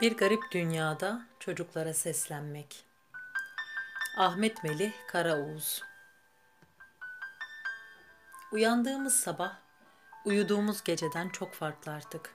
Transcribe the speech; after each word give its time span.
Bir 0.00 0.16
garip 0.16 0.42
dünyada 0.52 1.22
çocuklara 1.38 1.94
seslenmek. 1.94 2.84
Ahmet 4.16 4.64
Melih 4.64 4.92
Karaoğuz 5.08 5.82
Uyandığımız 8.52 9.14
sabah, 9.14 9.56
uyuduğumuz 10.24 10.84
geceden 10.84 11.28
çok 11.28 11.54
farklı 11.54 11.92
artık. 11.92 12.34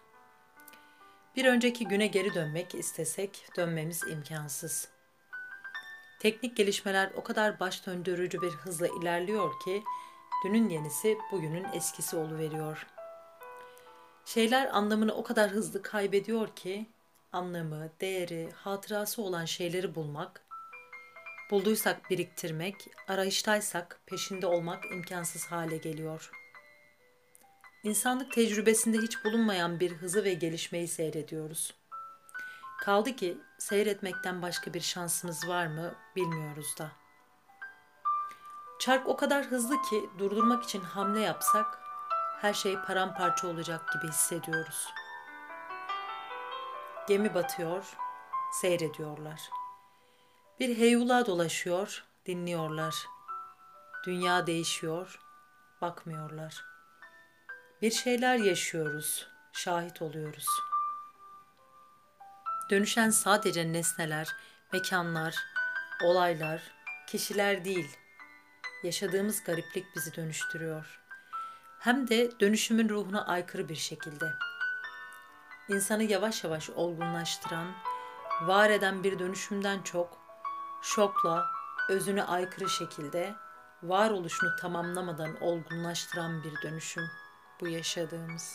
Bir 1.35 1.45
önceki 1.45 1.87
güne 1.87 2.07
geri 2.07 2.33
dönmek 2.33 2.75
istesek 2.75 3.47
dönmemiz 3.57 4.03
imkansız. 4.07 4.87
Teknik 6.19 6.57
gelişmeler 6.57 7.11
o 7.15 7.23
kadar 7.23 7.59
baş 7.59 7.85
döndürücü 7.85 8.41
bir 8.41 8.51
hızla 8.51 8.87
ilerliyor 8.87 9.59
ki 9.59 9.83
dünün 10.45 10.69
yenisi 10.69 11.17
bugünün 11.31 11.65
eskisi 11.73 12.15
oluveriyor. 12.15 12.87
Şeyler 14.25 14.67
anlamını 14.67 15.13
o 15.13 15.23
kadar 15.23 15.49
hızlı 15.49 15.81
kaybediyor 15.81 16.55
ki 16.55 16.94
anlamı, 17.35 17.89
değeri, 18.01 18.51
hatırası 18.55 19.21
olan 19.21 19.45
şeyleri 19.45 19.95
bulmak, 19.95 20.41
bulduysak 21.51 22.09
biriktirmek, 22.09 22.87
arayıştaysak 23.07 23.99
peşinde 24.05 24.47
olmak 24.47 24.85
imkansız 24.85 25.45
hale 25.45 25.77
geliyor. 25.77 26.31
İnsanlık 27.83 28.33
tecrübesinde 28.33 28.97
hiç 28.97 29.25
bulunmayan 29.25 29.79
bir 29.79 29.91
hızı 29.91 30.23
ve 30.23 30.33
gelişmeyi 30.33 30.87
seyrediyoruz. 30.87 31.73
Kaldı 32.81 33.15
ki 33.15 33.37
seyretmekten 33.59 34.41
başka 34.41 34.73
bir 34.73 34.81
şansımız 34.81 35.47
var 35.47 35.67
mı 35.67 35.95
bilmiyoruz 36.15 36.75
da. 36.79 36.91
Çark 38.79 39.07
o 39.07 39.17
kadar 39.17 39.45
hızlı 39.45 39.81
ki 39.81 40.09
durdurmak 40.17 40.63
için 40.63 40.81
hamle 40.81 41.19
yapsak 41.19 41.79
her 42.41 42.53
şey 42.53 42.75
paramparça 42.87 43.47
olacak 43.47 43.81
gibi 43.93 44.11
hissediyoruz.'' 44.11 45.04
Gemi 47.07 47.33
batıyor, 47.33 47.97
seyrediyorlar. 48.51 49.41
Bir 50.59 50.77
heyula 50.77 51.25
dolaşıyor, 51.25 52.05
dinliyorlar. 52.25 52.95
Dünya 54.05 54.47
değişiyor, 54.47 55.19
bakmıyorlar. 55.81 56.65
Bir 57.81 57.91
şeyler 57.91 58.35
yaşıyoruz, 58.35 59.27
şahit 59.53 60.01
oluyoruz. 60.01 60.47
Dönüşen 62.69 63.09
sadece 63.09 63.73
nesneler, 63.73 64.27
mekanlar, 64.73 65.35
olaylar, 66.03 66.61
kişiler 67.07 67.65
değil. 67.65 67.97
Yaşadığımız 68.83 69.43
gariplik 69.43 69.85
bizi 69.95 70.15
dönüştürüyor. 70.15 71.01
Hem 71.79 72.07
de 72.07 72.39
dönüşümün 72.39 72.89
ruhuna 72.89 73.25
aykırı 73.25 73.69
bir 73.69 73.75
şekilde.'' 73.75 74.54
İnsanı 75.69 76.03
yavaş 76.03 76.43
yavaş 76.43 76.69
olgunlaştıran, 76.69 77.67
var 78.41 78.69
eden 78.69 79.03
bir 79.03 79.19
dönüşümden 79.19 79.81
çok, 79.81 80.17
şokla, 80.81 81.45
özüne 81.89 82.23
aykırı 82.23 82.69
şekilde 82.69 83.35
varoluşunu 83.83 84.55
tamamlamadan 84.55 85.41
olgunlaştıran 85.41 86.43
bir 86.43 86.61
dönüşüm 86.61 87.03
bu 87.61 87.67
yaşadığımız. 87.67 88.53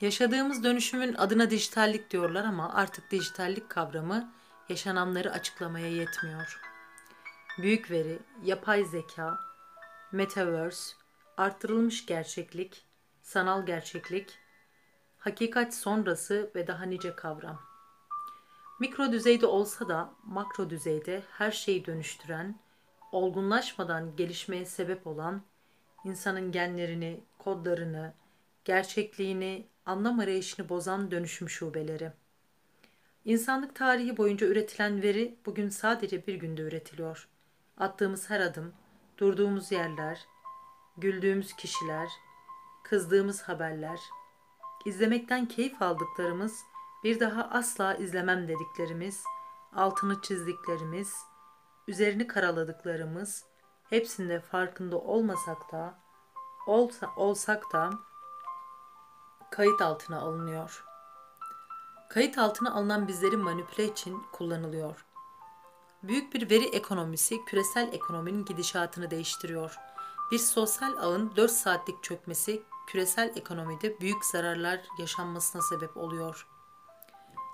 Yaşadığımız 0.00 0.64
dönüşümün 0.64 1.14
adına 1.14 1.50
dijitallik 1.50 2.10
diyorlar 2.10 2.44
ama 2.44 2.74
artık 2.74 3.10
dijitallik 3.10 3.70
kavramı 3.70 4.32
yaşananları 4.68 5.32
açıklamaya 5.32 5.88
yetmiyor. 5.88 6.60
Büyük 7.58 7.90
veri, 7.90 8.18
yapay 8.42 8.84
zeka, 8.84 9.51
metaverse, 10.12 10.94
arttırılmış 11.36 12.06
gerçeklik, 12.06 12.86
sanal 13.22 13.66
gerçeklik, 13.66 14.38
hakikat 15.18 15.74
sonrası 15.74 16.50
ve 16.54 16.66
daha 16.66 16.84
nice 16.84 17.16
kavram. 17.16 17.60
Mikro 18.80 19.12
düzeyde 19.12 19.46
olsa 19.46 19.88
da 19.88 20.14
makro 20.24 20.70
düzeyde 20.70 21.22
her 21.30 21.50
şeyi 21.50 21.86
dönüştüren, 21.86 22.60
olgunlaşmadan 23.12 24.16
gelişmeye 24.16 24.64
sebep 24.64 25.06
olan, 25.06 25.42
insanın 26.04 26.52
genlerini, 26.52 27.24
kodlarını, 27.38 28.14
gerçekliğini, 28.64 29.66
anlam 29.86 30.18
arayışını 30.18 30.68
bozan 30.68 31.10
dönüşüm 31.10 31.48
şubeleri. 31.48 32.12
İnsanlık 33.24 33.74
tarihi 33.74 34.16
boyunca 34.16 34.46
üretilen 34.46 35.02
veri 35.02 35.38
bugün 35.46 35.68
sadece 35.68 36.26
bir 36.26 36.34
günde 36.34 36.62
üretiliyor. 36.62 37.28
Attığımız 37.76 38.30
her 38.30 38.40
adım, 38.40 38.74
durduğumuz 39.18 39.72
yerler, 39.72 40.26
güldüğümüz 40.96 41.56
kişiler, 41.56 42.08
kızdığımız 42.84 43.42
haberler, 43.42 44.00
izlemekten 44.84 45.46
keyif 45.46 45.82
aldıklarımız, 45.82 46.64
bir 47.04 47.20
daha 47.20 47.44
asla 47.44 47.94
izlemem 47.94 48.48
dediklerimiz, 48.48 49.24
altını 49.76 50.22
çizdiklerimiz, 50.22 51.14
üzerini 51.88 52.26
karaladıklarımız, 52.26 53.44
hepsinde 53.90 54.40
farkında 54.40 54.98
olmasak 54.98 55.72
da, 55.72 55.98
olsa, 56.66 57.10
olsak 57.16 57.72
da 57.72 57.90
kayıt 59.50 59.82
altına 59.82 60.20
alınıyor. 60.20 60.84
Kayıt 62.10 62.38
altına 62.38 62.74
alınan 62.74 63.08
bizleri 63.08 63.36
manipüle 63.36 63.84
için 63.84 64.22
kullanılıyor. 64.32 65.06
Büyük 66.02 66.34
bir 66.34 66.50
veri 66.50 66.64
ekonomisi 66.64 67.44
küresel 67.44 67.92
ekonominin 67.92 68.44
gidişatını 68.44 69.10
değiştiriyor. 69.10 69.78
Bir 70.32 70.38
sosyal 70.38 70.96
ağın 70.96 71.36
4 71.36 71.50
saatlik 71.50 72.02
çökmesi 72.02 72.62
küresel 72.86 73.32
ekonomide 73.36 74.00
büyük 74.00 74.24
zararlar 74.24 74.80
yaşanmasına 74.98 75.62
sebep 75.62 75.96
oluyor. 75.96 76.46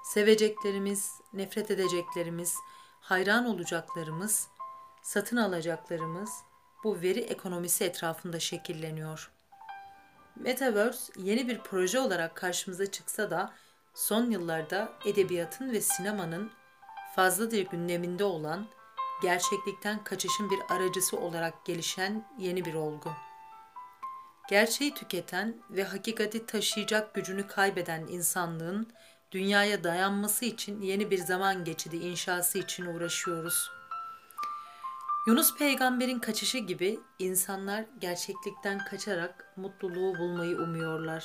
Seveceklerimiz, 0.05 1.13
nefret 1.33 1.71
edeceklerimiz, 1.71 2.55
hayran 3.01 3.47
olacaklarımız, 3.47 4.49
satın 5.03 5.37
alacaklarımız 5.37 6.31
bu 6.85 7.01
veri 7.01 7.21
ekonomisi 7.21 7.85
etrafında 7.85 8.41
şekilleniyor. 8.41 9.31
Metaverse 10.37 11.13
yeni 11.17 11.49
bir 11.49 11.61
proje 11.61 12.01
olarak 12.01 12.35
karşımıza 12.35 12.91
çıksa 12.91 13.31
da 13.31 13.53
son 13.95 14.31
yıllarda 14.31 14.93
edebiyatın 15.05 15.73
ve 15.73 15.81
sinemanın 15.81 16.51
fazladır 17.19 17.59
gündeminde 17.59 18.25
olan, 18.25 18.67
gerçeklikten 19.23 20.05
kaçışın 20.05 20.51
bir 20.51 20.59
aracısı 20.69 21.17
olarak 21.17 21.65
gelişen 21.65 22.29
yeni 22.39 22.65
bir 22.65 22.75
olgu. 22.75 23.11
Gerçeği 24.49 24.95
tüketen 24.95 25.63
ve 25.71 25.85
hakikati 25.85 26.47
taşıyacak 26.47 27.15
gücünü 27.15 27.47
kaybeden 27.47 28.07
insanlığın 28.07 28.93
dünyaya 29.33 29.85
dayanması 29.85 30.45
için 30.45 30.83
yeni 30.83 31.11
bir 31.11 31.19
zaman 31.19 31.65
geçidi 31.65 31.97
inşası 31.97 32.59
için 32.59 32.87
uğraşıyoruz. 32.87 33.71
Yunus 35.27 35.57
peygamberin 35.57 36.19
kaçışı 36.19 36.59
gibi 36.59 37.01
insanlar 37.19 37.85
gerçeklikten 38.01 38.85
kaçarak 38.85 39.53
mutluluğu 39.57 40.19
bulmayı 40.19 40.57
umuyorlar. 40.57 41.25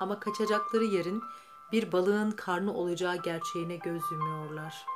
Ama 0.00 0.20
kaçacakları 0.20 0.84
yerin 0.84 1.22
bir 1.72 1.92
balığın 1.92 2.30
karnı 2.30 2.74
olacağı 2.74 3.22
gerçeğine 3.22 3.76
göz 3.76 4.02
yumuyorlar.'' 4.12 4.94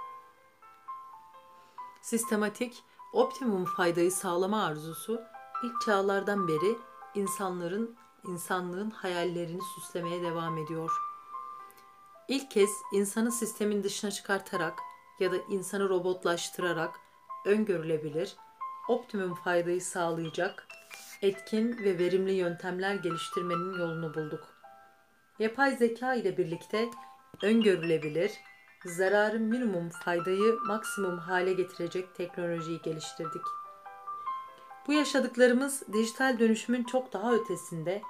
Sistematik, 2.03 2.83
optimum 3.13 3.65
faydayı 3.65 4.13
sağlama 4.13 4.65
arzusu 4.65 5.21
ilk 5.65 5.81
çağlardan 5.81 6.49
beri 6.49 6.79
insanların 7.15 7.97
insanlığın 8.25 8.91
hayallerini 8.91 9.63
süslemeye 9.75 10.23
devam 10.23 10.59
ediyor. 10.59 10.91
İlk 12.29 12.51
kez 12.51 12.71
insanı 12.93 13.33
sistemin 13.33 13.83
dışına 13.83 14.11
çıkartarak 14.11 14.79
ya 15.21 15.33
da 15.33 15.37
insanı 15.37 15.89
robotlaştırarak 15.89 17.01
öngörülebilir, 17.47 18.37
optimum 18.89 19.35
faydayı 19.35 19.83
sağlayacak 19.83 20.69
etkin 21.23 21.79
ve 21.79 21.99
verimli 21.99 22.33
yöntemler 22.33 22.95
geliştirmenin 22.95 23.79
yolunu 23.79 24.15
bulduk. 24.15 24.49
Yapay 25.39 25.77
zeka 25.77 26.15
ile 26.15 26.39
birlikte 26.39 26.91
öngörülebilir, 27.43 28.33
zararı 28.85 29.41
minimum 29.41 29.89
faydayı 29.89 30.59
maksimum 30.67 31.19
hale 31.19 31.53
getirecek 31.53 32.15
teknolojiyi 32.15 32.83
geliştirdik. 32.83 33.43
Bu 34.87 34.93
yaşadıklarımız 34.93 35.83
dijital 35.93 36.39
dönüşümün 36.39 36.85
çok 36.85 37.13
daha 37.13 37.35
ötesinde 37.35 38.03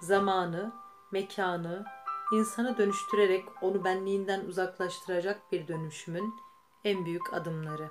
zamanı, 0.00 0.72
mekanı, 1.12 1.84
insanı 2.32 2.78
dönüştürerek 2.78 3.44
onu 3.62 3.84
benliğinden 3.84 4.44
uzaklaştıracak 4.44 5.52
bir 5.52 5.68
dönüşümün 5.68 6.34
en 6.84 7.04
büyük 7.04 7.34
adımları. 7.34 7.90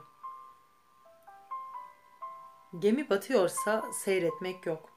Gemi 2.80 3.10
batıyorsa 3.10 3.86
seyretmek 3.94 4.66
yok. 4.66 4.90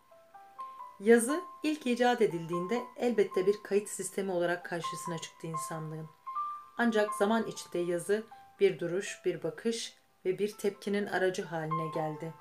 Yazı 1.01 1.45
ilk 1.63 1.87
icat 1.87 2.23
edildiğinde 2.23 2.85
elbette 2.97 3.47
bir 3.47 3.63
kayıt 3.63 3.89
sistemi 3.89 4.33
olarak 4.33 4.65
karşısına 4.65 5.19
çıktı 5.19 5.47
insanlığın. 5.47 6.16
Ancak 6.79 7.15
zaman 7.15 7.47
içinde 7.47 7.79
yazı 7.79 8.27
bir 8.61 8.79
duruş, 8.79 9.21
bir 9.25 9.43
bakış 9.43 9.97
ve 10.25 10.39
bir 10.39 10.57
tepkinin 10.59 11.07
aracı 11.07 11.45
haline 11.45 11.89
geldi. 11.95 12.35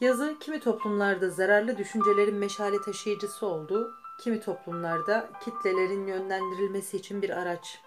Yazı 0.00 0.38
kimi 0.40 0.60
toplumlarda 0.60 1.30
zararlı 1.30 1.78
düşüncelerin 1.78 2.34
meşale 2.34 2.80
taşıyıcısı 2.80 3.46
oldu, 3.46 3.94
kimi 4.20 4.40
toplumlarda 4.40 5.30
kitlelerin 5.44 6.06
yönlendirilmesi 6.06 6.96
için 6.96 7.22
bir 7.22 7.30
araç. 7.30 7.82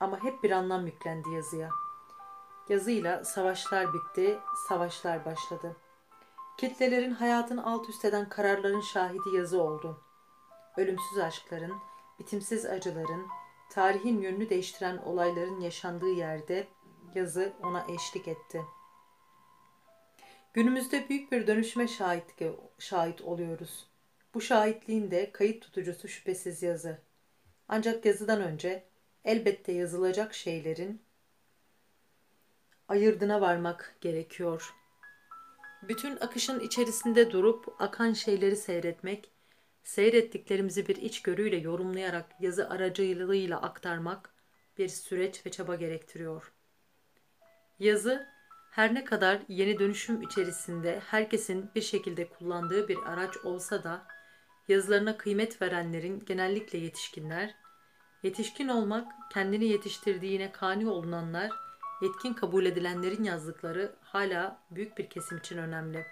Ama 0.00 0.24
hep 0.24 0.42
bir 0.42 0.50
anlam 0.50 0.86
yüklendi 0.86 1.30
yazıya. 1.30 1.70
Yazıyla 2.68 3.24
savaşlar 3.24 3.86
bitti, 3.94 4.38
savaşlar 4.68 5.24
başladı. 5.24 5.76
Kitlelerin 6.58 7.14
hayatını 7.14 7.66
alt 7.66 7.88
üst 7.88 8.04
eden 8.04 8.28
kararların 8.28 8.80
şahidi 8.80 9.36
yazı 9.36 9.62
oldu. 9.62 10.00
Ölümsüz 10.76 11.18
aşkların, 11.18 11.74
bitimsiz 12.18 12.66
acıların, 12.66 13.26
tarihin 13.70 14.20
yönünü 14.20 14.50
değiştiren 14.50 14.96
olayların 14.96 15.60
yaşandığı 15.60 16.12
yerde 16.12 16.66
yazı 17.14 17.52
ona 17.62 17.86
eşlik 17.94 18.28
etti. 18.28 18.62
Günümüzde 20.52 21.08
büyük 21.08 21.32
bir 21.32 21.46
dönüşüme 21.46 21.88
şahit, 21.88 22.34
şahit 22.78 23.20
oluyoruz. 23.20 23.86
Bu 24.34 24.40
şahitliğin 24.40 25.10
de 25.10 25.32
kayıt 25.32 25.62
tutucusu 25.62 26.08
şüphesiz 26.08 26.62
yazı. 26.62 26.98
Ancak 27.68 28.04
yazıdan 28.04 28.42
önce 28.42 28.84
elbette 29.24 29.72
yazılacak 29.72 30.34
şeylerin 30.34 31.02
ayırdına 32.88 33.40
varmak 33.40 33.96
gerekiyor. 34.00 34.74
Bütün 35.82 36.16
akışın 36.16 36.60
içerisinde 36.60 37.30
durup 37.30 37.74
akan 37.78 38.12
şeyleri 38.12 38.56
seyretmek, 38.56 39.30
seyrettiklerimizi 39.84 40.88
bir 40.88 40.96
içgörüyle 40.96 41.56
yorumlayarak 41.56 42.26
yazı 42.40 42.70
aracılığıyla 42.70 43.62
aktarmak 43.62 44.34
bir 44.78 44.88
süreç 44.88 45.46
ve 45.46 45.50
çaba 45.50 45.74
gerektiriyor. 45.74 46.52
Yazı 47.78 48.26
her 48.70 48.94
ne 48.94 49.04
kadar 49.04 49.40
yeni 49.48 49.78
dönüşüm 49.78 50.22
içerisinde 50.22 51.00
herkesin 51.06 51.70
bir 51.74 51.82
şekilde 51.82 52.28
kullandığı 52.28 52.88
bir 52.88 52.98
araç 53.06 53.36
olsa 53.36 53.84
da 53.84 54.06
yazılarına 54.68 55.16
kıymet 55.16 55.62
verenlerin 55.62 56.24
genellikle 56.26 56.78
yetişkinler, 56.78 57.54
yetişkin 58.22 58.68
olmak 58.68 59.12
kendini 59.32 59.64
yetiştirdiğine 59.64 60.52
kani 60.52 60.88
olunanlar, 60.88 61.50
yetkin 62.02 62.34
kabul 62.34 62.66
edilenlerin 62.66 63.24
yazdıkları 63.24 63.96
hala 64.00 64.62
büyük 64.70 64.98
bir 64.98 65.10
kesim 65.10 65.38
için 65.38 65.58
önemli. 65.58 66.06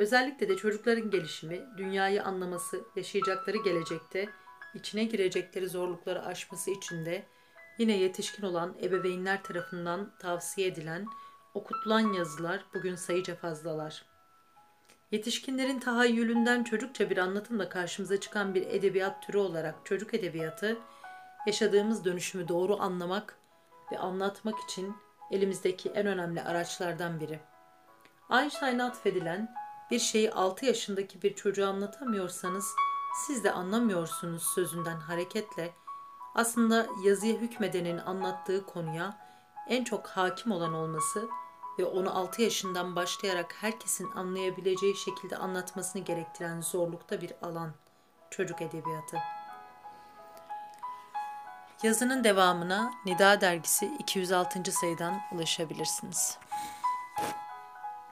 Özellikle 0.00 0.48
de 0.48 0.56
çocukların 0.56 1.10
gelişimi, 1.10 1.60
dünyayı 1.76 2.24
anlaması, 2.24 2.84
yaşayacakları 2.96 3.56
gelecekte, 3.56 4.28
içine 4.74 5.04
girecekleri 5.04 5.68
zorlukları 5.68 6.26
aşması 6.26 6.70
için 6.70 7.06
de 7.06 7.26
yine 7.78 7.96
yetişkin 7.96 8.42
olan 8.42 8.74
ebeveynler 8.82 9.42
tarafından 9.42 10.12
tavsiye 10.18 10.66
edilen, 10.66 11.06
okutulan 11.54 12.12
yazılar 12.12 12.64
bugün 12.74 12.94
sayıca 12.94 13.36
fazlalar. 13.36 14.04
Yetişkinlerin 15.10 15.80
tahayyülünden 15.80 16.64
çocukça 16.64 17.10
bir 17.10 17.16
anlatımla 17.16 17.68
karşımıza 17.68 18.20
çıkan 18.20 18.54
bir 18.54 18.66
edebiyat 18.66 19.22
türü 19.26 19.38
olarak 19.38 19.74
çocuk 19.84 20.14
edebiyatı, 20.14 20.78
yaşadığımız 21.46 22.04
dönüşümü 22.04 22.48
doğru 22.48 22.80
anlamak 22.80 23.38
ve 23.92 23.98
anlatmak 23.98 24.58
için 24.58 24.94
elimizdeki 25.30 25.88
en 25.88 26.06
önemli 26.06 26.42
araçlardan 26.42 27.20
biri. 27.20 27.40
Einstein'a 28.30 28.86
atfedilen 28.86 29.59
bir 29.90 29.98
şeyi 29.98 30.32
6 30.32 30.66
yaşındaki 30.66 31.22
bir 31.22 31.34
çocuğa 31.34 31.68
anlatamıyorsanız 31.68 32.66
siz 33.26 33.44
de 33.44 33.52
anlamıyorsunuz 33.52 34.42
sözünden 34.54 35.00
hareketle 35.00 35.74
aslında 36.34 36.86
yazıya 37.04 37.34
hükmedenin 37.34 37.98
anlattığı 37.98 38.66
konuya 38.66 39.18
en 39.68 39.84
çok 39.84 40.06
hakim 40.06 40.52
olan 40.52 40.74
olması 40.74 41.28
ve 41.78 41.84
onu 41.84 42.18
6 42.18 42.42
yaşından 42.42 42.96
başlayarak 42.96 43.54
herkesin 43.60 44.10
anlayabileceği 44.10 44.96
şekilde 44.96 45.36
anlatmasını 45.36 46.02
gerektiren 46.02 46.60
zorlukta 46.60 47.20
bir 47.20 47.32
alan 47.42 47.70
çocuk 48.30 48.62
edebiyatı. 48.62 49.16
Yazının 51.82 52.24
devamına 52.24 52.92
Nida 53.06 53.40
dergisi 53.40 53.86
206. 53.98 54.72
sayıdan 54.72 55.20
ulaşabilirsiniz. 55.32 56.38